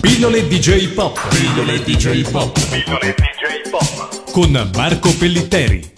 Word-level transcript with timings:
Pillole 0.00 0.46
DJ 0.46 0.88
Pop. 0.92 1.18
Pillole 1.28 1.82
DJ 1.82 2.28
Pop. 2.30 2.58
Pillole 2.68 3.14
DJ 3.16 3.70
Pop. 3.70 4.30
Con 4.30 4.70
Marco 4.74 5.12
Pellitteri. 5.16 5.92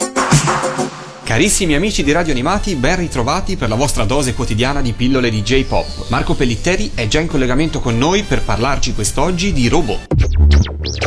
Carissimi 1.23 1.75
amici 1.75 2.03
di 2.03 2.11
Radio 2.11 2.33
Animati, 2.33 2.75
ben 2.75 2.97
ritrovati 2.97 3.57
per 3.57 3.69
la 3.69 3.75
vostra 3.75 4.05
dose 4.05 4.35
quotidiana 4.35 4.81
di 4.81 4.93
pillole 4.93 5.31
di 5.31 5.43
J-Pop. 5.43 6.09
Marco 6.09 6.35
Pellitteri 6.35 6.91
è 6.95 7.07
già 7.07 7.21
in 7.21 7.29
collegamento 7.29 7.81
con 7.81 7.97
noi 7.97 8.23
per 8.23 8.43
parlarci 8.43 8.95
quest'oggi 8.95 9.53
di 9.53 9.69
robot. 9.69 10.07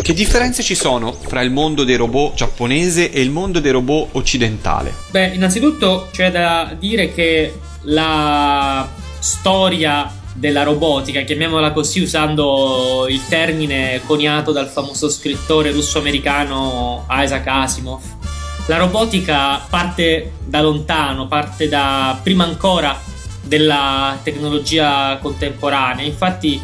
Che 0.02 0.14
differenze 0.14 0.64
ci 0.64 0.76
sono 0.76 1.12
fra 1.14 1.42
il 1.42 1.52
mondo 1.52 1.84
dei 1.84 1.98
robot 1.98 2.36
giapponese 2.36 3.12
e 3.12 3.22
il 3.22 3.32
mondo 3.32 3.60
dei 3.60 3.72
robot 3.72 4.10
occidentale? 4.14 4.94
Beh, 5.10 5.34
innanzitutto 5.34 6.08
c'è 6.12 6.32
da 6.32 6.74
dire 6.80 7.14
che 7.14 7.54
la 7.82 8.88
storia 9.20 10.22
della 10.34 10.64
robotica, 10.64 11.22
chiamiamola 11.22 11.72
così 11.72 12.02
usando 12.02 13.06
il 13.08 13.22
termine 13.28 14.02
coniato 14.06 14.52
dal 14.52 14.68
famoso 14.68 15.10
scrittore 15.10 15.72
russo-americano 15.72 17.06
Isaac 17.10 17.48
Asimov, 17.48 18.02
la 18.68 18.78
robotica 18.78 19.60
parte 19.70 20.34
da 20.46 20.62
lontano, 20.62 21.28
parte 21.28 21.68
da 21.68 22.20
prima 22.22 22.46
ancora 22.46 23.00
della 23.44 24.18
tecnologia 24.24 25.18
contemporanea. 25.22 26.06
Infatti 26.06 26.60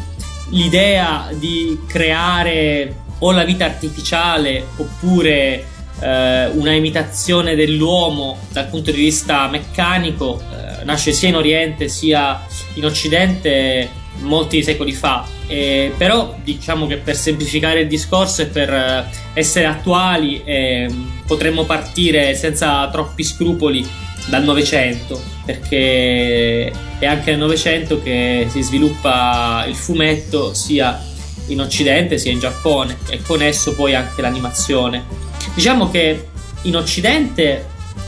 l'idea 0.50 1.28
di 1.32 1.78
creare 1.86 3.02
o 3.18 3.32
la 3.32 3.44
vita 3.44 3.66
artificiale 3.66 4.66
oppure 4.76 5.66
eh, 6.00 6.46
una 6.46 6.72
imitazione 6.72 7.54
dell'uomo 7.54 8.38
dal 8.50 8.68
punto 8.68 8.90
di 8.90 8.98
vista 8.98 9.48
meccanico 9.48 10.40
eh, 10.40 10.84
nasce 10.84 11.12
sia 11.12 11.28
in 11.28 11.36
Oriente 11.36 11.88
sia 11.88 12.44
in 12.74 12.84
Occidente 12.84 13.88
molti 14.20 14.62
secoli 14.62 14.92
fa. 14.92 15.26
Eh, 15.46 15.92
però 15.96 16.36
diciamo 16.42 16.86
che 16.86 16.98
per 16.98 17.16
semplificare 17.16 17.80
il 17.80 17.88
discorso 17.88 18.42
e 18.42 18.46
per 18.46 18.72
eh, 18.72 19.04
essere 19.34 19.66
attuali 19.66 20.42
eh, 20.44 20.88
potremmo 21.26 21.64
partire 21.64 22.34
senza 22.34 22.88
troppi 22.88 23.24
scrupoli 23.24 23.86
dal 24.26 24.44
Novecento, 24.44 25.20
perché 25.44 26.70
è 26.98 27.06
anche 27.06 27.30
nel 27.30 27.40
Novecento 27.40 28.02
che 28.02 28.46
si 28.48 28.62
sviluppa 28.62 29.64
il 29.66 29.74
fumetto 29.74 30.54
sia 30.54 31.02
in 31.46 31.60
Occidente 31.60 32.18
sia 32.18 32.30
in 32.30 32.38
Giappone 32.38 32.98
e 33.08 33.22
con 33.22 33.42
esso 33.42 33.74
poi 33.74 33.94
anche 33.94 34.22
l'animazione. 34.22 35.29
Diciamo 35.54 35.90
che 35.90 36.28
in 36.62 36.76
Occidente 36.76 37.66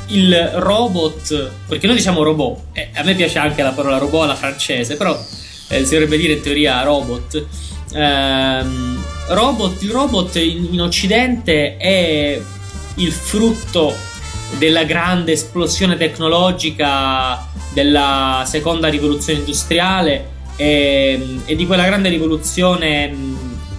il 0.09 0.51
robot, 0.55 1.51
perché 1.67 1.87
noi 1.87 1.97
diciamo 1.97 2.23
robot, 2.23 2.65
eh, 2.73 2.91
a 2.95 3.03
me 3.03 3.15
piace 3.15 3.39
anche 3.39 3.62
la 3.62 3.73
parola 3.73 3.99
robot 3.99 4.23
alla 4.23 4.34
francese, 4.34 4.97
però 4.97 5.19
eh, 5.69 5.84
si 5.84 5.93
dovrebbe 5.93 6.17
dire 6.17 6.34
in 6.34 6.41
teoria 6.41 6.83
robot. 6.83 7.47
Ehm, 7.95 9.05
robot 9.29 9.83
il 9.83 9.91
robot 9.91 10.37
in, 10.37 10.69
in 10.71 10.81
Occidente 10.81 11.77
è 11.77 12.41
il 12.97 13.12
frutto 13.12 13.95
della 14.59 14.84
grande 14.84 15.33
esplosione 15.33 15.97
tecnologica 15.97 17.49
della 17.73 18.45
seconda 18.47 18.89
rivoluzione 18.89 19.39
industriale 19.39 20.29
e, 20.56 21.39
e 21.45 21.56
di 21.56 21.67
quella 21.67 21.84
grande 21.84 22.11
rivoluzione 22.11 23.15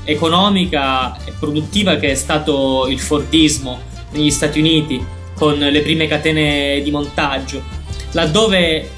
economica 0.04 1.18
e 1.26 1.34
produttiva 1.38 1.96
che 1.96 2.12
è 2.12 2.16
stato 2.16 2.88
il 2.88 3.00
Fordismo 3.00 3.80
negli 4.12 4.32
Stati 4.32 4.60
Uniti 4.60 5.04
con 5.36 5.58
le 5.58 5.82
prime 5.82 6.08
catene 6.08 6.82
di 6.82 6.92
montaggio, 6.92 7.62
laddove 8.12 8.90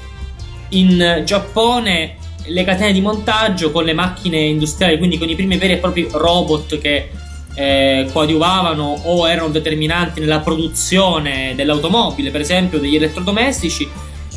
in 0.70 1.22
Giappone 1.24 2.16
le 2.48 2.64
catene 2.64 2.92
di 2.92 3.00
montaggio 3.00 3.70
con 3.70 3.84
le 3.84 3.92
macchine 3.92 4.38
industriali, 4.38 4.98
quindi 4.98 5.18
con 5.18 5.28
i 5.28 5.34
primi 5.34 5.56
veri 5.56 5.74
e 5.74 5.76
propri 5.78 6.08
robot 6.10 6.78
che 6.78 7.10
eh, 7.54 8.06
coadiuvavano 8.12 9.00
o 9.04 9.28
erano 9.28 9.48
determinanti 9.48 10.20
nella 10.20 10.40
produzione 10.40 11.54
dell'automobile, 11.56 12.30
per 12.30 12.42
esempio 12.42 12.78
degli 12.78 12.96
elettrodomestici. 12.96 13.88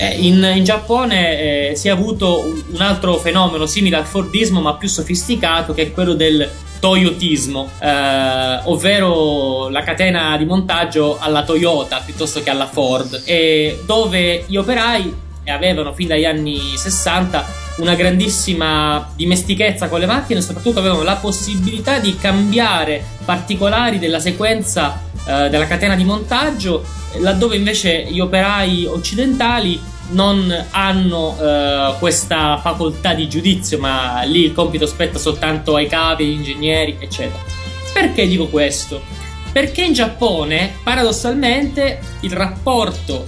Eh, 0.02 0.16
in, 0.26 0.42
in, 0.56 0.64
Giappone 0.64 1.72
eh, 1.72 1.76
si 1.76 1.90
è 1.90 1.92
avuto 1.92 2.40
un, 2.40 2.80
altro 2.80 3.18
fenomeno 3.18 3.66
simile 3.66 3.98
al 3.98 4.06
Fordismo, 4.06 4.62
ma 4.62 4.76
più 4.76 4.88
sofisticato, 4.88 5.74
che 5.74 5.82
è 5.82 5.92
quello 5.92 6.14
del 6.14 6.50
Toyotismo, 6.80 7.70
eh, 7.82 8.62
ovvero 8.64 9.68
la 9.68 9.84
catena 9.84 10.38
di 10.38 10.46
montaggio 10.46 11.18
alla 11.20 11.44
Toyota 11.44 12.02
piuttosto 12.06 12.42
che 12.42 12.50
alla 12.50 12.68
Ford, 12.68 13.22
dove 13.86 14.46
gli 14.48 14.56
operai 14.56 15.14
avevano 15.48 15.94
fin 15.94 16.08
dagli 16.08 16.26
anni 16.26 16.60
60 16.78 17.68
una 17.80 17.96
grandissima 17.96 19.12
dimestichezza 19.16 19.90
con 19.90 20.00
le 20.00 20.06
macchine 20.06 20.40
e 20.40 20.42
soprattutto 20.42 20.80
avevano 20.80 21.04
la 21.04 21.16
possibilità 21.16 22.00
di 22.00 22.16
cambiare 22.16 23.04
particolari 23.26 24.00
della 24.00 24.20
sequenza 24.20 25.09
eh, 25.30 25.50
della 25.50 25.68
catena 25.68 25.96
di 25.96 26.04
montaggio, 26.04 26.84
laddove 27.20 27.56
invece 27.56 28.06
gli 28.10 28.20
operai 28.20 28.86
occidentali 28.86 29.80
non 30.12 30.52
hanno 30.72 31.38
eh, 31.40 31.94
questa 32.00 32.58
facoltà 32.58 33.14
di 33.14 33.30
giudizio, 33.30 33.78
ma 33.78 34.24
lì 34.24 34.46
il 34.46 34.54
compito 34.54 34.88
spetta 34.88 35.20
soltanto 35.20 35.76
ai 35.76 35.88
capi, 35.88 36.24
agli 36.24 36.32
ingegneri, 36.32 36.98
eccetera. 37.00 37.44
Perché 37.94 38.28
dico 38.28 38.48
questo? 38.48 39.02
Perché 39.52 39.84
in 39.84 39.94
Giappone, 39.94 40.78
paradossalmente, 40.84 42.00
il 42.22 42.32
rapporto 42.32 43.26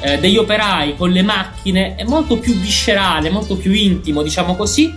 eh, 0.00 0.18
degli 0.18 0.38
operai 0.38 0.96
con 0.96 1.10
le 1.10 1.22
macchine 1.22 1.96
è 1.96 2.04
molto 2.04 2.38
più 2.38 2.54
viscerale, 2.54 3.28
molto 3.28 3.56
più 3.56 3.72
intimo, 3.72 4.22
diciamo 4.22 4.56
così, 4.56 4.94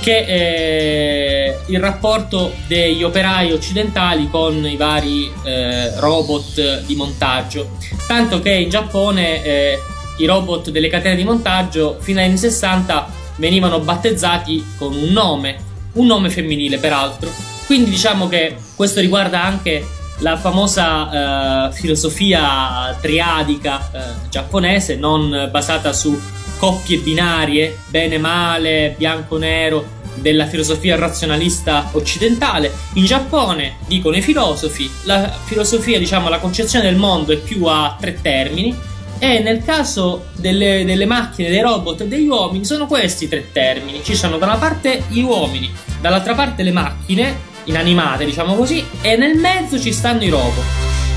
che 0.00 0.24
eh, 0.26 1.58
il 1.66 1.80
rapporto 1.80 2.54
degli 2.66 3.02
operai 3.02 3.52
occidentali 3.52 4.28
con 4.30 4.64
i 4.64 4.76
vari 4.76 5.30
eh, 5.44 5.98
robot 5.98 6.84
di 6.84 6.94
montaggio. 6.94 7.76
Tanto 8.06 8.40
che 8.40 8.52
in 8.52 8.70
Giappone 8.70 9.44
eh, 9.44 9.78
i 10.18 10.26
robot 10.26 10.70
delle 10.70 10.88
catene 10.88 11.16
di 11.16 11.24
montaggio 11.24 11.98
fino 12.00 12.20
agli 12.20 12.26
anni 12.26 12.38
60 12.38 13.08
venivano 13.36 13.80
battezzati 13.80 14.74
con 14.76 14.94
un 14.94 15.10
nome, 15.10 15.56
un 15.94 16.06
nome 16.06 16.30
femminile 16.30 16.78
peraltro. 16.78 17.30
Quindi 17.66 17.90
diciamo 17.90 18.28
che 18.28 18.56
questo 18.74 19.00
riguarda 19.00 19.42
anche 19.42 19.86
la 20.20 20.36
famosa 20.36 21.66
uh, 21.68 21.72
filosofia 21.72 22.96
triadica 23.00 23.90
uh, 23.92 24.28
giapponese, 24.28 24.96
non 24.96 25.48
basata 25.50 25.92
su 25.92 26.18
coppie 26.58 26.98
binarie, 26.98 27.78
bene 27.88 28.18
male, 28.18 28.94
bianco-nero, 28.96 29.96
della 30.14 30.46
filosofia 30.46 30.96
razionalista 30.96 31.90
occidentale. 31.92 32.72
In 32.94 33.04
Giappone, 33.04 33.76
dicono 33.86 34.16
i 34.16 34.22
filosofi, 34.22 34.90
la 35.04 35.32
filosofia, 35.44 35.98
diciamo, 35.98 36.28
la 36.28 36.38
concezione 36.38 36.84
del 36.84 36.96
mondo 36.96 37.32
è 37.32 37.36
più 37.36 37.64
a 37.64 37.96
tre 37.98 38.18
termini. 38.20 38.76
E 39.20 39.40
nel 39.40 39.64
caso 39.64 40.26
delle, 40.36 40.84
delle 40.84 41.06
macchine, 41.06 41.48
dei 41.48 41.60
robot 41.60 42.02
e 42.02 42.06
degli 42.06 42.28
uomini 42.28 42.64
sono 42.64 42.86
questi 42.86 43.24
i 43.24 43.28
tre 43.28 43.50
termini. 43.50 44.02
Ci 44.04 44.14
sono 44.14 44.38
da 44.38 44.46
una 44.46 44.56
parte 44.56 45.04
gli 45.08 45.22
uomini, 45.22 45.72
dall'altra 46.00 46.34
parte 46.34 46.62
le 46.62 46.70
macchine 46.70 47.46
inanimate, 47.64 48.24
diciamo 48.24 48.54
così, 48.54 48.84
e 49.00 49.16
nel 49.16 49.36
mezzo 49.36 49.78
ci 49.80 49.92
stanno 49.92 50.22
i 50.22 50.28
robot. 50.28 50.64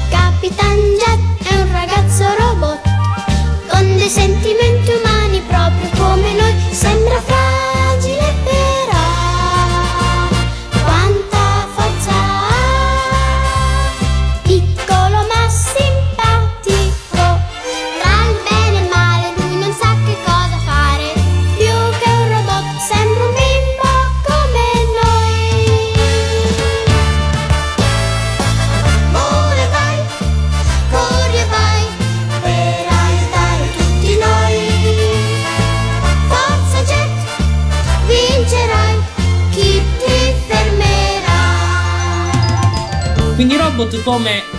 Capitan 0.09 0.75
Jet 0.75 1.47
è 1.47 1.56
un 1.62 1.72
ragazzo 1.72 1.91
Quindi 43.35 43.57
robot 43.57 44.03
come 44.03 44.43
mh, 44.51 44.57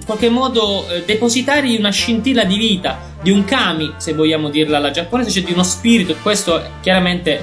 in 0.00 0.04
qualche 0.04 0.28
modo 0.28 0.88
eh, 0.88 1.04
depositari 1.04 1.68
di 1.68 1.76
una 1.76 1.90
scintilla 1.90 2.44
di 2.44 2.56
vita, 2.56 2.98
di 3.22 3.30
un 3.30 3.44
kami, 3.44 3.94
se 3.98 4.12
vogliamo 4.14 4.48
dirla 4.48 4.78
alla 4.78 4.90
giapponese, 4.90 5.30
cioè 5.30 5.42
di 5.42 5.52
uno 5.52 5.62
spirito, 5.62 6.16
questo 6.22 6.60
chiaramente 6.80 7.36
eh, 7.36 7.42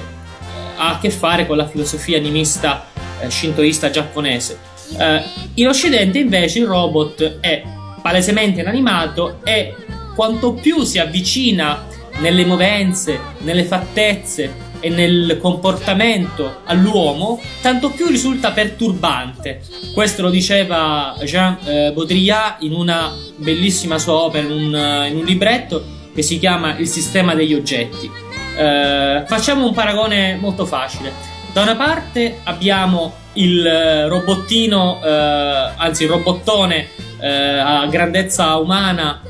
ha 0.76 0.90
a 0.90 0.98
che 0.98 1.10
fare 1.10 1.46
con 1.46 1.56
la 1.56 1.66
filosofia 1.66 2.18
animista 2.18 2.86
eh, 3.20 3.30
shintoista 3.30 3.90
giapponese. 3.90 4.58
Eh, 4.98 5.22
in 5.54 5.68
Occidente 5.68 6.18
invece 6.18 6.58
il 6.58 6.66
robot 6.66 7.38
è 7.40 7.62
palesemente 8.02 8.60
inanimato 8.60 9.40
e 9.42 9.74
quanto 10.14 10.52
più 10.52 10.82
si 10.82 10.98
avvicina 10.98 11.86
nelle 12.18 12.44
movenze, 12.44 13.18
nelle 13.38 13.64
fattezze 13.64 14.64
e 14.80 14.88
nel 14.88 15.38
comportamento 15.40 16.60
all'uomo, 16.64 17.40
tanto 17.60 17.90
più 17.90 18.06
risulta 18.06 18.50
perturbante. 18.52 19.60
Questo 19.94 20.22
lo 20.22 20.30
diceva 20.30 21.16
Jean 21.22 21.58
eh, 21.64 21.92
Baudrillard 21.92 22.62
in 22.62 22.72
una 22.72 23.14
bellissima 23.36 23.98
sua 23.98 24.14
opera, 24.14 24.46
in 24.46 24.52
un, 24.52 24.74
eh, 24.74 25.08
in 25.08 25.16
un 25.16 25.24
libretto 25.24 25.84
che 26.14 26.22
si 26.22 26.38
chiama 26.38 26.76
Il 26.78 26.88
sistema 26.88 27.34
degli 27.34 27.54
oggetti. 27.54 28.10
Eh, 28.56 29.24
facciamo 29.26 29.66
un 29.66 29.74
paragone 29.74 30.36
molto 30.36 30.64
facile. 30.64 31.12
Da 31.52 31.62
una 31.62 31.76
parte 31.76 32.40
abbiamo 32.44 33.14
il 33.34 33.66
eh, 33.66 34.08
robottino, 34.08 35.00
eh, 35.02 35.08
anzi 35.76 36.04
il 36.04 36.10
robottone 36.10 36.88
eh, 37.20 37.28
a 37.28 37.86
grandezza 37.86 38.56
umana 38.56 39.22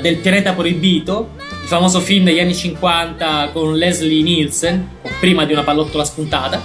del 0.00 0.16
pianeta 0.16 0.54
proibito, 0.54 1.32
famoso 1.70 2.00
film 2.00 2.24
degli 2.24 2.40
anni 2.40 2.52
50 2.52 3.50
con 3.52 3.76
Leslie 3.76 4.24
Nielsen, 4.24 4.88
prima 5.20 5.44
di 5.44 5.52
una 5.52 5.62
pallottola 5.62 6.02
spuntata, 6.04 6.60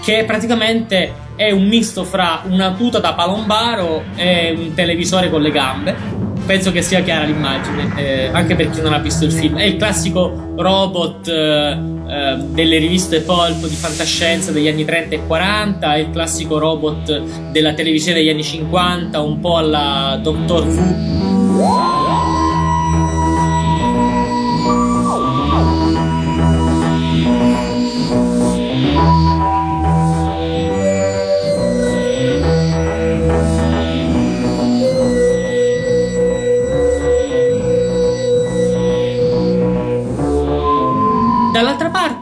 che 0.00 0.22
praticamente 0.24 1.12
è 1.34 1.50
un 1.50 1.66
misto 1.66 2.04
fra 2.04 2.42
una 2.44 2.70
tuta 2.70 3.00
da 3.00 3.14
palombaro 3.14 4.04
e 4.14 4.54
un 4.56 4.72
televisore 4.72 5.28
con 5.28 5.42
le 5.42 5.50
gambe 5.50 6.22
penso 6.46 6.70
che 6.72 6.82
sia 6.82 7.00
chiara 7.00 7.24
l'immagine, 7.24 7.94
eh, 7.96 8.28
anche 8.30 8.54
per 8.54 8.68
chi 8.68 8.82
non 8.82 8.92
ha 8.92 8.98
visto 8.98 9.24
il 9.24 9.32
film. 9.32 9.56
È 9.56 9.64
il 9.64 9.76
classico 9.76 10.52
robot 10.56 11.26
eh, 11.26 11.78
eh, 12.06 12.36
delle 12.50 12.76
riviste 12.76 13.22
pulp 13.22 13.66
di 13.66 13.74
fantascienza 13.74 14.52
degli 14.52 14.68
anni 14.68 14.84
30 14.84 15.14
e 15.14 15.26
40, 15.26 15.94
è 15.94 15.98
il 15.98 16.10
classico 16.10 16.58
robot 16.58 17.50
della 17.50 17.72
televisione 17.72 18.18
degli 18.18 18.28
anni 18.28 18.44
50, 18.44 19.20
un 19.20 19.40
po' 19.40 19.56
alla 19.56 20.18
Doctor 20.22 20.66
Who. 20.66 21.93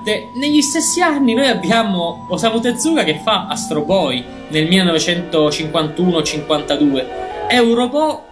Parte, 0.03 0.31
negli 0.35 0.61
stessi 0.61 1.01
anni 1.01 1.33
noi 1.35 1.47
abbiamo 1.47 2.27
Osamu 2.29 2.59
Tezuka 2.61 3.05
che 3.05 3.21
fa 3.23 3.47
Astro 3.49 3.83
Boy 3.83 4.25
nel 4.49 4.67
1951-52. 4.67 7.07
È 7.47 7.59
un 7.59 7.75
robot 7.75 8.23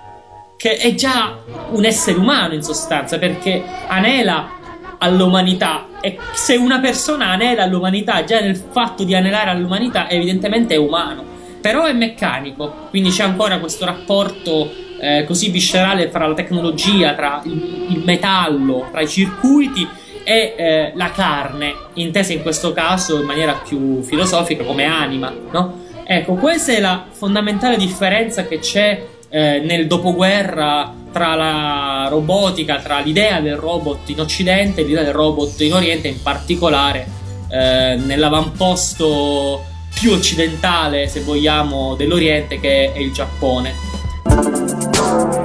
che 0.56 0.76
è 0.76 0.94
già 0.94 1.38
un 1.70 1.84
essere 1.84 2.19
umano 2.19 2.55
in 2.55 2.62
sostanza 2.62 3.19
perché 3.19 3.62
anela 3.87 4.58
all'umanità 4.99 5.87
e 6.00 6.19
se 6.34 6.56
una 6.56 6.81
persona 6.81 7.28
anela 7.28 7.62
all'umanità 7.62 8.25
già 8.25 8.40
nel 8.40 8.56
fatto 8.56 9.05
di 9.05 9.14
anelare 9.14 9.50
all'umanità 9.50 10.11
evidentemente 10.11 10.75
è 10.75 10.76
umano 10.76 11.25
però 11.61 11.84
è 11.84 11.93
meccanico 11.94 12.88
quindi 12.90 13.08
c'è 13.08 13.22
ancora 13.22 13.58
questo 13.58 13.87
rapporto 13.87 14.70
eh, 15.00 15.25
così 15.26 15.49
viscerale 15.49 16.11
tra 16.11 16.26
la 16.26 16.34
tecnologia 16.34 17.14
tra 17.14 17.40
il, 17.44 17.87
il 17.88 18.02
metallo 18.05 18.88
tra 18.90 19.00
i 19.00 19.08
circuiti 19.08 19.88
e 20.25 20.55
eh, 20.56 20.93
la 20.94 21.11
carne, 21.11 21.75
intesa 21.94 22.32
in 22.32 22.43
questo 22.43 22.72
caso 22.72 23.19
in 23.19 23.26
maniera 23.26 23.55
più 23.55 24.02
filosofica 24.02 24.64
come 24.64 24.84
anima, 24.84 25.32
no? 25.50 25.88
Ecco, 26.05 26.34
questa 26.34 26.72
è 26.72 26.81
la 26.81 27.06
fondamentale 27.11 27.76
differenza 27.76 28.44
che 28.44 28.58
c'è 28.58 29.00
eh, 29.28 29.61
nel 29.61 29.87
dopoguerra 29.87 30.93
tra 31.12 31.34
la 31.34 32.08
robotica, 32.08 32.78
tra 32.78 32.99
l'idea 32.99 33.40
del 33.40 33.56
robot 33.56 34.08
in 34.08 34.20
Occidente 34.20 34.81
e 34.81 34.84
l'idea 34.84 35.05
del 35.05 35.12
robot 35.12 35.61
in 35.61 35.75
Oriente, 35.75 36.08
in 36.08 36.20
particolare 36.22 37.06
eh, 37.49 37.96
nell'avamposto 37.96 39.64
più 39.94 40.12
occidentale, 40.12 41.08
se 41.08 41.20
vogliamo, 41.20 41.94
dell'Oriente 41.94 42.58
che 42.58 42.93
è 42.93 42.99
il 42.99 43.12
Giappone. 43.12 43.72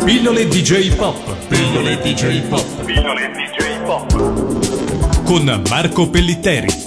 Pillole 0.04 0.48
DJ 0.48 0.96
Pop. 0.96 1.36
Pillole 1.48 2.00
DJ 2.00 2.42
Pop. 2.48 2.86
Pillole 2.86 3.32
DJ 3.32 3.84
Pop 3.84 4.25
con 5.26 5.64
Marco 5.70 6.08
Pellitteri. 6.10 6.85